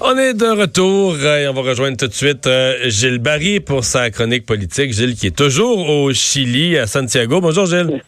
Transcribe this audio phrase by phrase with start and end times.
[0.00, 3.60] On est de retour euh, et on va rejoindre tout de suite euh, Gilles Barry
[3.60, 4.92] pour sa chronique politique.
[4.92, 7.40] Gilles qui est toujours au Chili, à Santiago.
[7.40, 8.02] Bonjour Gilles.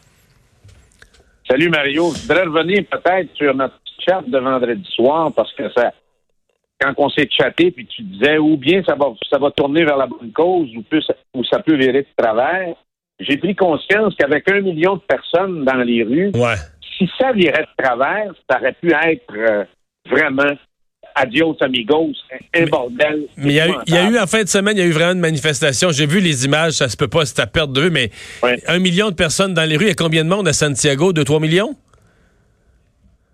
[1.49, 2.13] Salut Mario.
[2.15, 5.93] Je voudrais revenir peut-être sur notre chat de vendredi soir parce que ça,
[6.81, 9.97] quand on s'est chatté, puis tu disais ou bien ça va, ça va tourner vers
[9.97, 12.75] la bonne cause ou, plus, ou ça peut virer de travers.
[13.21, 16.57] J'ai pris conscience qu'avec un million de personnes dans les rues, Ouais.
[16.99, 19.65] si ça virait de travers, ça aurait pu être euh,
[20.11, 20.53] vraiment
[21.15, 22.13] adios amigos,
[22.57, 23.27] un bordel.
[23.37, 24.83] Mais il y, a eu, il y a eu en fin de semaine, il y
[24.83, 25.91] a eu vraiment une manifestation.
[25.91, 28.11] J'ai vu les images, ça se peut pas, c'est à perte de vue, mais
[28.43, 28.59] Ouais.
[28.67, 29.85] un million de personnes dans les rues.
[29.85, 31.13] Il y a combien de monde à Santiago?
[31.13, 31.75] Deux, trois millions?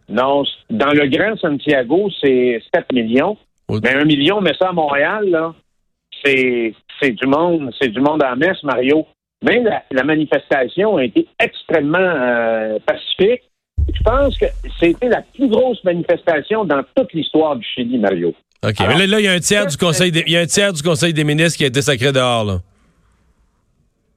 [0.09, 3.37] Non, dans le Grand Santiago, c'est 7 millions.
[3.69, 3.79] Oh.
[3.83, 5.55] Mais un million, mais ça à Montréal, là,
[6.24, 9.07] c'est c'est du monde, c'est du monde en messe, Mario.
[9.43, 13.43] Mais la, la manifestation a été extrêmement euh, pacifique.
[13.95, 14.47] Je pense que
[14.79, 18.34] c'était la plus grosse manifestation dans toute l'histoire du Chili, Mario.
[18.62, 18.80] OK.
[18.80, 20.47] Alors, mais là, il y a un tiers du conseil des, il y a un
[20.47, 22.59] tiers du conseil des ministres qui a été sacré dehors, là.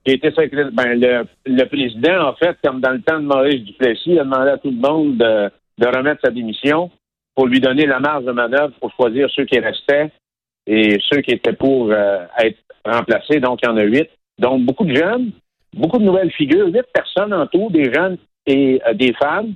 [0.05, 3.25] Qui a été secré- ben, le, le président, en fait, comme dans le temps de
[3.25, 6.91] Maurice Duplessis, a demandé à tout le monde de, de remettre sa démission
[7.35, 10.11] pour lui donner la marge de manœuvre pour choisir ceux qui restaient
[10.67, 13.39] et ceux qui étaient pour euh, être remplacés.
[13.39, 14.09] Donc, il y en a huit.
[14.39, 15.31] Donc, beaucoup de jeunes,
[15.73, 19.53] beaucoup de nouvelles figures, huit personnes en tout, des jeunes et euh, des femmes.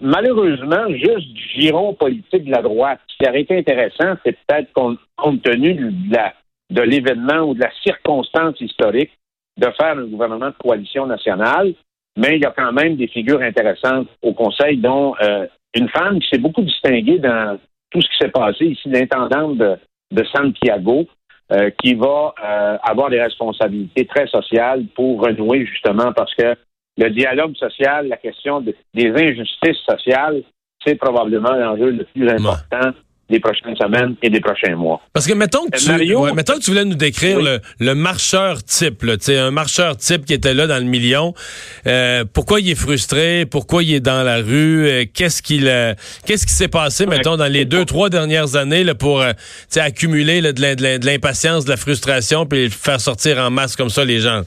[0.00, 3.00] Malheureusement, juste du giron politique de la droite.
[3.06, 4.98] Ce qui aurait été intéressant, c'est peut-être compte,
[5.42, 9.12] tenu de l'événement ou de la circonstance historique,
[9.56, 11.74] de faire un gouvernement de coalition nationale,
[12.16, 16.18] mais il y a quand même des figures intéressantes au Conseil, dont euh, une femme
[16.18, 17.58] qui s'est beaucoup distinguée dans
[17.90, 21.06] tout ce qui s'est passé ici, l'intendante de, Santiago,
[21.52, 22.34] euh, qui va
[22.82, 26.54] avoir des responsabilités très sociales pour renouer justement parce que
[26.96, 30.42] le dialogue social, la question de- des injustices sociales,
[30.84, 32.90] c'est probablement l'enjeu le plus important
[33.30, 35.00] des prochaines semaines et des prochains mois.
[35.14, 36.20] Parce que mettons que Euh, tu, Mario?
[36.20, 37.44] ouais, mettons que tu voulais nous décrire Oui.
[37.44, 41.32] le, le marcheur type, là, un marcheur type qui était là dans le million.
[41.86, 43.46] Euh, pourquoi il est frustré?
[43.50, 44.86] Pourquoi il est dans la rue?
[44.86, 45.94] Euh, Qu'est-ce qu'il, euh,
[46.26, 49.24] qu'est-ce qui s'est passé, mettons, dans les deux trois dernières années là, pour
[49.74, 54.18] accumuler là, de l'impatience, de la frustration, puis faire sortir en masse comme ça les
[54.20, 54.42] gens?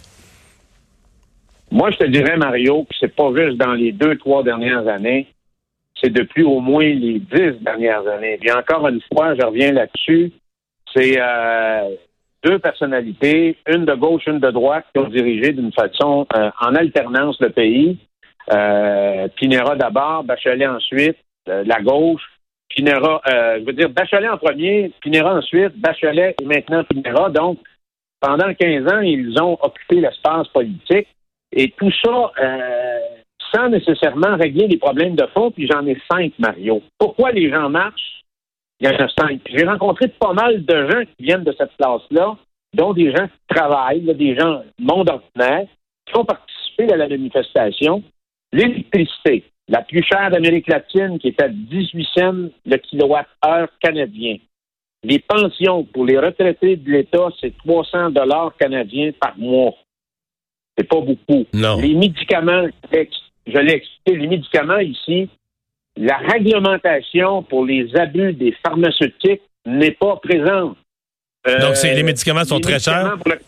[1.71, 5.27] Moi, je te dirais, Mario, que c'est pas juste dans les deux, trois dernières années,
[6.01, 8.37] c'est depuis au moins les dix dernières années.
[8.39, 10.31] Puis encore une fois, je reviens là-dessus,
[10.95, 11.95] c'est euh,
[12.43, 16.75] deux personnalités, une de gauche, une de droite, qui ont dirigé d'une façon euh, en
[16.75, 17.97] alternance le pays.
[18.53, 21.17] Euh, Pinera d'abord, Bachelet ensuite,
[21.49, 22.23] euh, la gauche.
[22.69, 27.29] Pinera, euh, je veux dire, Bachelet en premier, Pinera ensuite, Bachelet et maintenant Pinera.
[27.29, 27.59] Donc,
[28.19, 31.07] pendant 15 ans, ils ont occupé l'espace politique.
[31.51, 32.99] Et tout ça euh,
[33.53, 36.81] sans nécessairement régler les problèmes de fond, puis j'en ai cinq, Mario.
[36.97, 38.23] Pourquoi les gens marchent?
[38.79, 39.41] Il y en a cinq.
[39.49, 42.35] J'ai rencontré pas mal de gens qui viennent de cette classe-là,
[42.73, 45.67] dont des gens qui travaillent, des gens monde ordinaire,
[46.05, 48.03] qui ont participé à la manifestation.
[48.53, 54.37] L'électricité, la plus chère d'Amérique latine, qui est à 18 cents le kilowatt-heure canadien.
[55.03, 59.73] Les pensions pour les retraités de l'État, c'est 300 dollars canadiens par mois.
[60.77, 61.45] C'est pas beaucoup.
[61.53, 61.77] Non.
[61.77, 65.29] Les médicaments, je l'ai expliqué, les médicaments ici,
[65.95, 70.77] la réglementation pour les abus des pharmaceutiques n'est pas présente.
[71.47, 72.93] Euh, Donc, les médicaments sont les très chers?
[72.97, 73.39] médicaments pour le-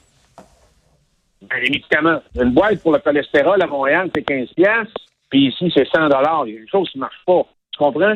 [1.41, 2.21] Ben, les médicaments.
[2.35, 4.93] Une boîte pour le cholestérol à Montréal, c'est 15 piastres,
[5.29, 6.43] puis ici, c'est 100 dollars.
[6.47, 7.43] Il y a une chose qui ne marche pas.
[7.71, 8.15] Tu comprends?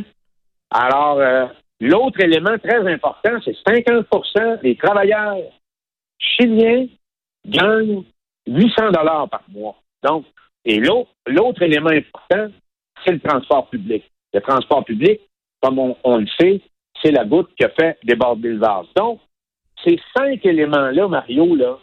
[0.71, 1.45] Alors, euh,
[1.79, 5.37] l'autre élément très important, c'est 50% des travailleurs
[6.17, 6.87] chiliens
[7.45, 8.03] gagnent
[8.47, 9.75] 800 dollars par mois.
[10.03, 10.25] Donc,
[10.65, 12.51] et l'autre, élément important,
[13.03, 14.03] c'est le transport public.
[14.33, 15.19] Le transport public,
[15.61, 16.61] comme on, on le sait,
[17.01, 18.87] c'est la goutte qui a fait déborder le vase.
[18.95, 19.19] Donc,
[19.83, 21.77] ces cinq éléments-là, Mario, là,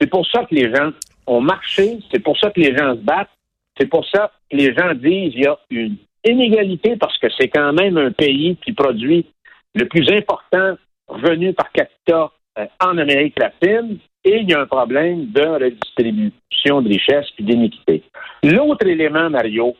[0.00, 0.90] c'est pour ça que les gens
[1.26, 3.30] ont marché, c'est pour ça que les gens se battent,
[3.78, 7.48] c'est pour ça que les gens disent qu'il y a une inégalité parce que c'est
[7.48, 9.26] quand même un pays qui produit
[9.74, 10.76] le plus important
[11.08, 16.80] revenu par capita euh, en Amérique latine et il y a un problème de redistribution
[16.82, 18.02] de richesses et d'iniquité.
[18.42, 19.76] L'autre élément, Mario,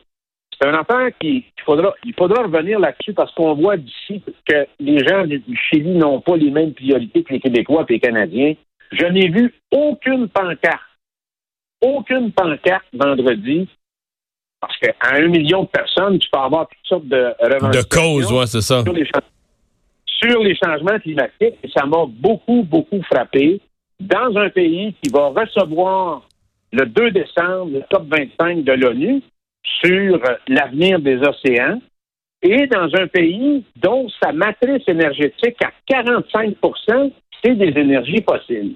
[0.59, 4.65] c'est un affaire qui qu'il faudra, il faudra revenir là-dessus parce qu'on voit d'ici que
[4.79, 8.53] les gens du Chili n'ont pas les mêmes priorités que les Québécois et les Canadiens.
[8.91, 10.79] Je n'ai vu aucune pancarte,
[11.81, 13.67] aucune pancarte vendredi,
[14.61, 18.31] parce qu'à un million de personnes, tu peux avoir toutes sortes de De revendications cause,
[18.31, 18.83] ouais, c'est ça.
[18.83, 19.21] sur les, cha-
[20.05, 21.55] sur les changements climatiques.
[21.63, 23.59] Et ça m'a beaucoup, beaucoup frappé.
[23.99, 26.27] Dans un pays qui va recevoir
[26.71, 29.21] le 2 décembre le COP 25 de l'ONU
[29.63, 31.79] sur l'avenir des océans,
[32.41, 37.11] et dans un pays dont sa matrice énergétique à 45%
[37.43, 38.75] c'est des énergies fossiles.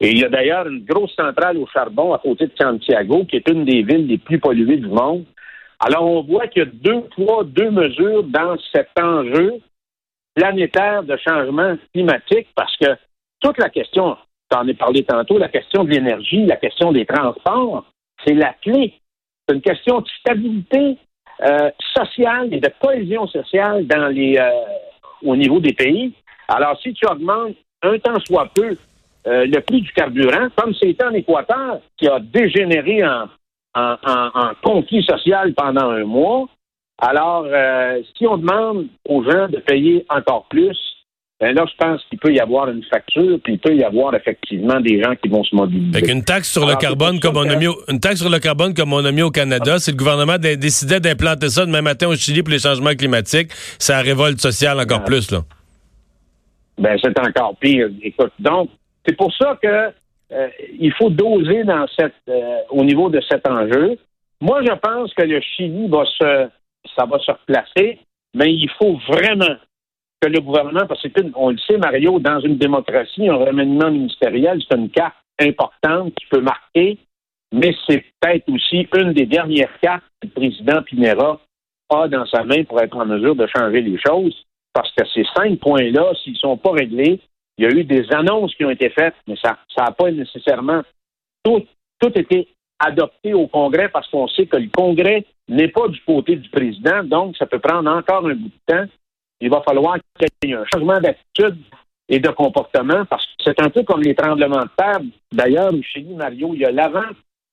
[0.00, 3.36] Et il y a d'ailleurs une grosse centrale au charbon à côté de Santiago, qui
[3.36, 5.24] est une des villes les plus polluées du monde.
[5.80, 9.60] Alors, on voit qu'il y a deux poids, deux mesures dans cet enjeu
[10.34, 12.96] planétaire de changement climatique, parce que
[13.40, 14.16] toute la question,
[14.54, 17.84] en ai parlé tantôt, la question de l'énergie, la question des transports,
[18.24, 18.94] c'est la clé.
[19.46, 20.96] C'est une question de stabilité
[21.42, 24.50] euh, sociale et de cohésion sociale dans les, euh,
[25.22, 26.12] au niveau des pays.
[26.48, 28.76] Alors, si tu augmentes un temps soit peu
[29.26, 33.28] euh, le prix du carburant, comme c'était en Équateur, qui a dégénéré en,
[34.62, 36.48] conflit social pendant un mois,
[36.98, 37.44] alors
[38.16, 40.78] si on demande aux gens de payer encore plus,
[41.44, 44.14] ben là, je pense qu'il peut y avoir une facture, puis il peut y avoir
[44.14, 45.98] effectivement des gens qui vont se mobiliser.
[45.98, 48.38] Avec une taxe sur le carbone comme on a mis au, une taxe sur le
[48.38, 52.08] carbone comme on a mis au Canada, si le gouvernement décidait d'implanter ça demain matin
[52.08, 55.40] au Chili pour les changements climatiques, ça révolte sociale encore plus là.
[56.78, 57.90] Ben c'est encore pire.
[58.00, 58.70] Écoute, donc
[59.06, 59.92] c'est pour ça que
[60.32, 60.48] euh,
[60.80, 63.98] il faut doser dans cette euh, au niveau de cet enjeu.
[64.40, 66.48] Moi, je pense que le Chili va se
[66.96, 67.98] ça va se replacer,
[68.34, 69.56] mais il faut vraiment
[70.24, 74.76] que le gouvernement, parce qu'on le sait, Mario, dans une démocratie, un remaniement ministériel, c'est
[74.76, 76.98] une carte importante qui peut marquer,
[77.52, 81.40] mais c'est peut-être aussi une des dernières cartes que le président Pinera
[81.90, 84.34] a dans sa main pour être en mesure de changer les choses,
[84.72, 87.20] parce que ces cinq points-là, s'ils ne sont pas réglés,
[87.58, 90.82] il y a eu des annonces qui ont été faites, mais ça n'a pas nécessairement
[91.44, 91.64] tout,
[92.00, 92.48] tout été
[92.78, 97.04] adopté au Congrès parce qu'on sait que le Congrès n'est pas du côté du président,
[97.04, 98.86] donc ça peut prendre encore un bout de temps
[99.40, 101.58] il va falloir qu'il y ait un changement d'attitude
[102.08, 105.00] et de comportement parce que c'est un peu comme les tremblements de terre.
[105.32, 107.08] D'ailleurs, chez nous, Mario, il y a l'avant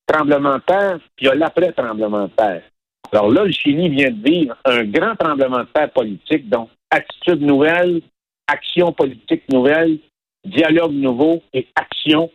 [0.05, 2.63] tremblement de terre puis il y a l'après tremblement de terre.
[3.11, 7.41] Alors là, le Chili vient de vivre un grand tremblement de terre politique, donc attitude
[7.41, 8.01] nouvelle,
[8.47, 9.97] action politique nouvelle,
[10.45, 12.29] dialogue nouveau et action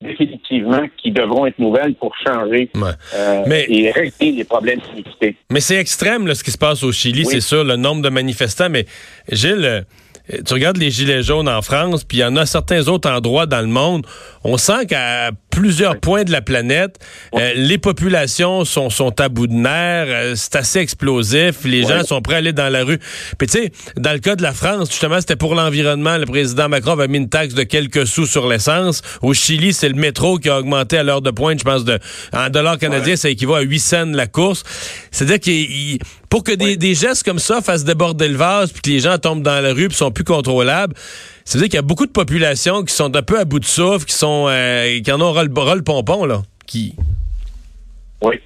[0.00, 2.70] définitivement qui devront être nouvelles pour changer
[3.14, 5.36] euh, et régler les problèmes d'iniquité.
[5.50, 8.08] Mais c'est extrême là, ce qui se passe au Chili, c'est sûr, le nombre de
[8.08, 8.70] manifestants.
[8.70, 8.86] Mais
[9.30, 9.80] Gilles, euh,
[10.44, 13.46] tu regardes les gilets jaunes en France, puis il y en a certains autres endroits
[13.46, 14.06] dans le monde.
[14.44, 16.98] On sent qu'à plusieurs points de la planète,
[17.34, 22.04] euh, les populations sont, sont à bout de nerfs, euh, c'est assez explosif, les gens
[22.04, 22.98] sont prêts à aller dans la rue.
[23.38, 26.16] Puis tu sais, dans le cas de la France, justement, c'était pour l'environnement.
[26.16, 29.02] Le président Macron avait mis une taxe de quelques sous sur l'essence.
[29.22, 31.98] Au Chili, c'est le métro qui a augmenté à l'heure de pointe, je pense, de
[32.32, 34.64] en dollars canadiens, ça équivaut à 8 cents la course.
[35.10, 35.98] C'est-à-dire qu'il
[36.30, 39.42] pour que des, gestes comme ça fassent déborder le vase, puis que les gens tombent
[39.42, 40.94] dans la rue, puis sont plus contrôlables,
[41.44, 44.06] c'est-à-dire qu'il y a beaucoup de populations qui sont un peu à bout de souffle,
[44.06, 46.42] qui sont euh, qui en ont ras le, pompon, là.
[46.66, 46.94] Qui...
[48.22, 48.36] Oui.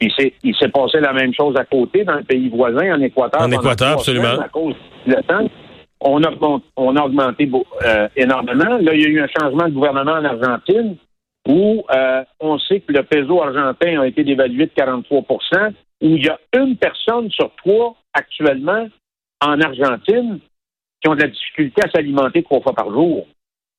[0.00, 0.12] il
[0.56, 3.40] s'est passé la même chose à côté, dans le pays voisin, en Équateur.
[3.40, 4.38] En Équateur, absolument.
[4.38, 4.74] À cause
[5.06, 5.48] du temps,
[6.02, 6.30] on a,
[6.76, 7.50] on a augmenté
[7.84, 8.76] euh, énormément.
[8.78, 10.96] Là, il y a eu un changement de gouvernement en Argentine
[11.48, 15.22] où euh, on sait que le peso argentin a été dévalué de 43
[16.02, 18.88] où il y a une personne sur trois actuellement
[19.40, 20.40] en Argentine
[21.00, 23.26] qui ont de la difficulté à s'alimenter trois fois par jour.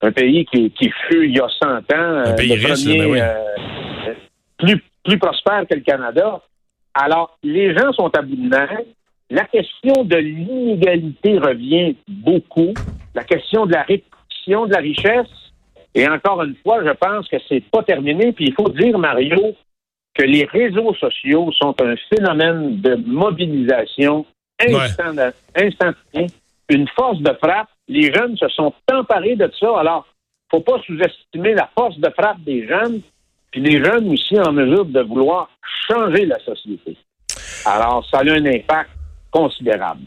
[0.02, 0.72] Un pays qui,
[1.08, 4.14] fut il y a 100 ans un euh, pays riche, euh,
[4.58, 6.42] plus, plus prospère que le Canada.
[6.94, 8.82] Alors, les gens sont à bout de nerfs.
[9.30, 12.74] La question de l'inégalité revient beaucoup.
[13.16, 15.32] La question de la répartition de la richesse.
[15.96, 18.34] Et encore une fois, je pense que c'est pas terminé.
[18.34, 19.56] Puis il faut dire, Mario,
[20.14, 24.26] que les réseaux sociaux sont un phénomène de mobilisation
[24.60, 26.28] instantanée,
[26.70, 27.70] une force de frappe.
[27.88, 29.80] Les jeunes se sont emparés de ça.
[29.80, 30.06] Alors,
[30.52, 33.02] faut pas sous-estimer la force de frappe des jeunes,
[33.52, 35.50] puis les jeunes aussi en mesure de vouloir
[35.90, 36.96] changer la société.
[37.66, 38.92] Alors, ça a un impact
[39.32, 40.02] considérable.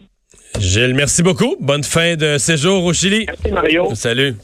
[0.59, 1.57] Gilles, merci beaucoup.
[1.61, 3.27] Bonne fin de séjour au Chili.
[3.27, 3.95] Merci, Mario.
[3.95, 4.37] Salut.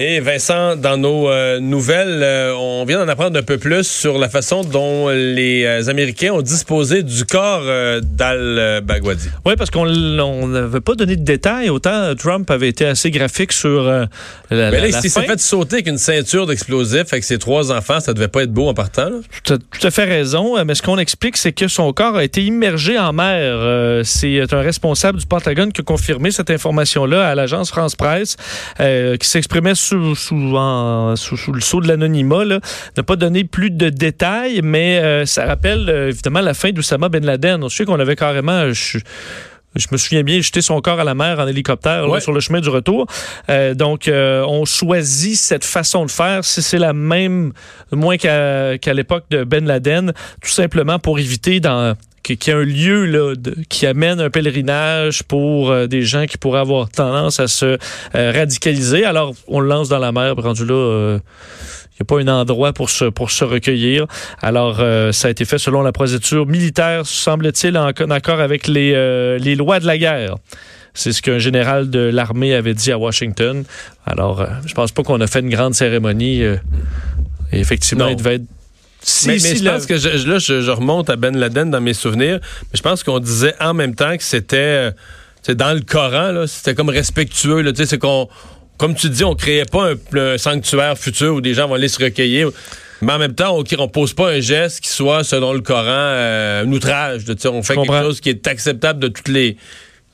[0.00, 4.16] Et Vincent, dans nos euh, nouvelles, euh, on vient d'en apprendre un peu plus sur
[4.16, 7.64] la façon dont les euh, Américains ont disposé du corps
[8.02, 9.28] d'Al-Baghdadi.
[9.44, 11.68] Oui, parce qu'on n'avait pas donné de détails.
[11.68, 14.08] Autant Trump avait été assez graphique sur la,
[14.50, 17.98] Mais là, il s'est fait sauter avec une ceinture d'explosifs avec ses trois enfants.
[17.98, 19.10] Ça devait pas être beau en partant.
[19.42, 20.64] Tu as tout à fait raison.
[20.64, 24.04] Mais ce qu'on explique, c'est que son corps a été immergé en mer.
[24.04, 28.36] c'est un responsable du Pentagone qui a confirmé cette information-là à l'agence France Presse,
[28.78, 34.98] qui s'exprimait sous, sous, le sceau de l'anonymat, n'a pas donné plus de détails, mais
[34.98, 37.62] euh, ça rappelle euh, évidemment la fin d'Oussama Ben Laden.
[37.62, 38.72] On sait qu'on avait carrément...
[38.72, 38.98] Je,
[39.92, 42.68] me souviens bien, jeté son corps à la mer en hélicoptère sur le chemin du
[42.68, 43.06] retour.
[43.48, 46.44] Euh, donc, on choisit cette façon de faire.
[46.44, 47.52] Si c'est la même,
[47.92, 53.04] moins qu'à l'époque de Ben Laden, tout simplement pour éviter dans qui, est un lieu
[53.06, 57.46] là, de- qui amène un pèlerinage pour euh, des gens qui pourraient avoir tendance à
[57.48, 57.78] se
[58.14, 59.04] euh, radicaliser.
[59.04, 60.74] Alors, on le lance dans la mer, rendu là.
[60.74, 61.18] euh,
[62.00, 64.06] il n'y a pas un endroit pour se, pour se recueillir.
[64.40, 68.68] Alors, euh, ça a été fait selon la procédure militaire, semble-t-il, en, en accord avec
[68.68, 70.36] les, euh, les lois de la guerre.
[70.94, 73.64] C'est ce qu'un général de l'armée avait dit à Washington.
[74.06, 76.42] Alors, euh, je pense pas qu'on a fait une grande cérémonie.
[76.44, 76.56] euh,
[77.52, 78.10] et effectivement, Non.
[78.10, 78.42] il devait être...
[79.08, 81.36] Si, mais, mais si je le- pense que je, là, je, je remonte à Ben
[81.36, 85.54] Laden dans mes souvenirs, mais je pense qu'on disait en même temps que c'était euh,
[85.54, 87.60] dans le Coran, là, c'était comme respectueux.
[87.62, 88.28] Là, tu sais, c'est qu'on,
[88.76, 91.88] comme tu dis, on créait pas un, un sanctuaire futur où des gens vont aller
[91.88, 92.50] se recueillir.
[93.00, 95.84] Mais en même temps, on, on pose pas un geste qui soit, selon le Coran,
[95.88, 97.22] euh, un outrage.
[97.38, 99.56] sais, on fait quelque chose qui est acceptable de toutes les.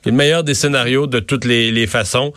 [0.05, 2.31] le meilleur des scénarios de toutes les, les façons.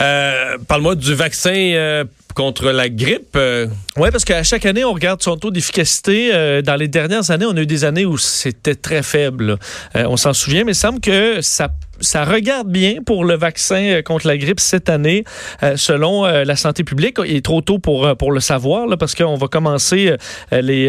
[0.00, 3.36] Euh, Parle-moi du vaccin euh, contre la grippe.
[3.36, 6.30] euh, Oui, parce qu'à chaque année, on regarde son taux d'efficacité.
[6.32, 9.58] Euh, dans les dernières années, on a eu des années où c'était très faible.
[9.96, 11.68] Euh, on s'en souvient, mais il semble que ça
[12.02, 15.22] ça regarde bien pour le vaccin euh, contre la grippe cette année,
[15.76, 17.18] selon la santé publique.
[17.26, 20.14] Il est trop tôt pour, pour le savoir, parce qu'on va commencer
[20.50, 20.86] les,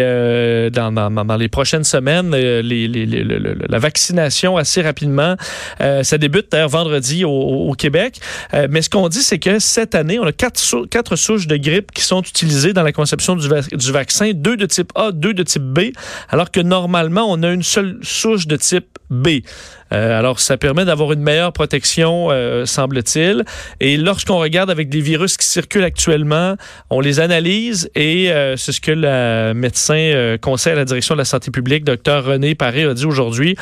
[0.72, 5.36] dans, les prochaines semaines la vaccination assez rapidement.
[5.80, 8.22] Ça débute d'ailleurs vendredi au, Québec.
[8.70, 12.04] Mais ce qu'on dit, c'est que cette année, on a quatre, quatre de grippe qui
[12.04, 15.64] sont utilisées dans la conception du, du vaccin, deux de type A, deux de type
[15.64, 15.92] B,
[16.30, 19.28] alors que normalement, on a une seule souche de type B.
[19.94, 23.44] Euh, alors, ça permet d'avoir une meilleure protection, euh, semble-t-il.
[23.80, 26.56] Et lorsqu'on regarde avec des virus qui circulent actuellement,
[26.90, 31.16] on les analyse et euh, c'est ce que le médecin euh, conseil à la direction
[31.16, 33.56] de la santé publique, Dr René Paré, a dit aujourd'hui.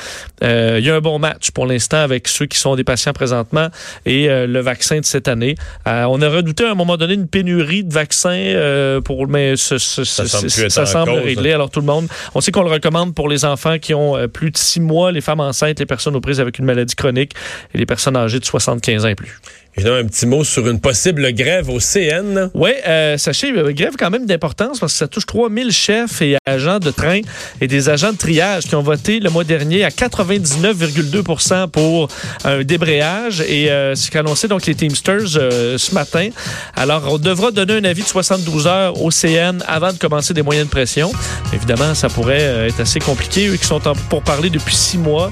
[0.43, 3.13] Euh, il y a un bon match pour l'instant avec ceux qui sont des patients
[3.13, 3.67] présentement
[4.05, 5.55] et euh, le vaccin de cette année.
[5.87, 9.55] Euh, on a redouté à un moment donné une pénurie de vaccins euh, pour mais
[9.55, 11.23] ce- ce- Ça ce- semble ça semble cause.
[11.23, 11.53] réglé.
[11.53, 14.51] Alors tout le monde, on sait qu'on le recommande pour les enfants qui ont plus
[14.51, 17.33] de six mois, les femmes enceintes, les personnes prises avec une maladie chronique
[17.73, 19.39] et les personnes âgées de 75 ans et plus.
[19.79, 22.49] Évidemment, un petit mot sur une possible grève au CN.
[22.53, 26.35] Oui, euh, sachez, euh, grève quand même d'importance parce que ça touche 3000 chefs et
[26.45, 27.21] agents de train
[27.61, 32.09] et des agents de triage qui ont voté le mois dernier à 99,2% pour
[32.43, 33.39] un débrayage.
[33.47, 36.27] Et euh, c'est qu'annoncé donc les Teamsters euh, ce matin.
[36.75, 40.41] Alors, on devra donner un avis de 72 heures au CN avant de commencer des
[40.41, 41.09] moyens de pression.
[41.53, 43.47] Évidemment, ça pourrait être assez compliqué.
[43.47, 45.31] Eux qui sont en, pour parler depuis six mois,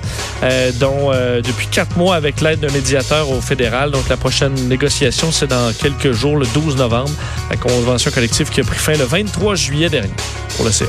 [0.79, 3.91] dont depuis quatre mois avec l'aide d'un médiateur au fédéral.
[3.91, 7.11] Donc, la prochaine négociation, c'est dans quelques jours, le 12 novembre,
[7.49, 10.13] la convention collective qui a pris fin le 23 juillet dernier
[10.55, 10.87] pour le CN.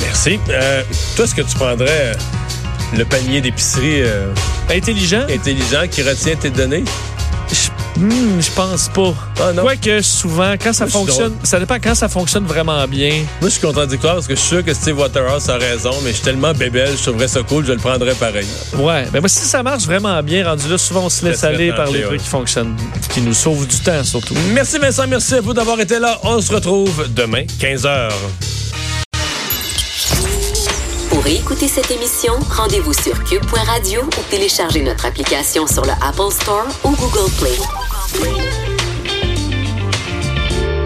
[0.00, 0.38] Merci.
[0.48, 0.82] Euh,
[1.16, 2.14] toi, est-ce que tu prendrais euh,
[2.96, 4.32] le panier d'épicerie euh,
[4.70, 5.26] Intelligent?
[5.30, 6.84] intelligent qui retient tes données?
[8.00, 9.14] Je, hmm, je pense pas.
[9.40, 9.62] Ah non?
[9.62, 13.10] Quoique souvent, quand ça Moi, fonctionne, ça dépend quand ça fonctionne vraiment bien.
[13.40, 16.10] Moi, je suis contradictoire parce que je suis sûr que Steve Waterhouse a raison, mais
[16.10, 18.46] je suis tellement bébelle, je trouverais ça cool, je le prendrais pareil.
[18.78, 21.72] Ouais, ben moi, si ça marche vraiment bien, rendu là, souvent on se laisse aller
[21.72, 22.76] par les trucs qui fonctionnent,
[23.12, 24.34] qui nous sauvent du temps surtout.
[24.52, 26.18] Merci Vincent, merci à vous d'avoir été là.
[26.22, 28.10] On se retrouve demain, 15h.
[31.10, 36.66] Pour écouter cette émission, rendez-vous sur cube.radio ou téléchargez notre application sur le Apple Store
[36.84, 37.58] ou Google Play.
[38.12, 38.49] Yeah.